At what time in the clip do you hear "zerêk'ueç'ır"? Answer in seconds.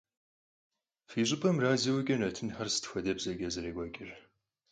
3.55-4.09